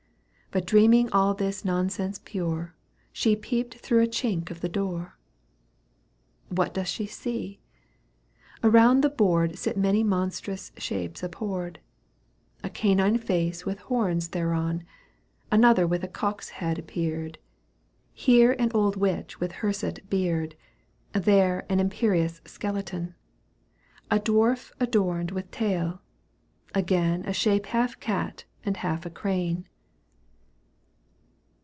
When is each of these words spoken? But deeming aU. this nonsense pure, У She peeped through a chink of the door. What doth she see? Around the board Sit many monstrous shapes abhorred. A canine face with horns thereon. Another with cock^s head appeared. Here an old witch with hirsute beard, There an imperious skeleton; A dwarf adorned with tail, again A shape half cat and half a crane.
But 0.53 0.67
deeming 0.67 1.07
aU. 1.13 1.31
this 1.31 1.63
nonsense 1.63 2.19
pure, 2.25 2.73
У 2.73 2.77
She 3.13 3.35
peeped 3.37 3.75
through 3.75 4.03
a 4.03 4.05
chink 4.05 4.51
of 4.51 4.59
the 4.59 4.67
door. 4.67 5.17
What 6.49 6.73
doth 6.73 6.89
she 6.89 7.05
see? 7.05 7.61
Around 8.61 8.99
the 8.99 9.09
board 9.09 9.57
Sit 9.57 9.77
many 9.77 10.03
monstrous 10.03 10.73
shapes 10.75 11.23
abhorred. 11.23 11.79
A 12.65 12.69
canine 12.69 13.17
face 13.17 13.65
with 13.65 13.79
horns 13.79 14.27
thereon. 14.27 14.83
Another 15.49 15.87
with 15.87 16.01
cock^s 16.11 16.49
head 16.49 16.77
appeared. 16.77 17.37
Here 18.11 18.51
an 18.59 18.71
old 18.73 18.97
witch 18.97 19.39
with 19.39 19.53
hirsute 19.53 20.09
beard, 20.09 20.57
There 21.13 21.65
an 21.69 21.79
imperious 21.79 22.41
skeleton; 22.43 23.15
A 24.09 24.19
dwarf 24.19 24.73
adorned 24.81 25.31
with 25.31 25.49
tail, 25.49 26.01
again 26.75 27.23
A 27.25 27.31
shape 27.31 27.67
half 27.67 28.01
cat 28.01 28.43
and 28.65 28.75
half 28.75 29.05
a 29.05 29.09
crane. 29.09 29.65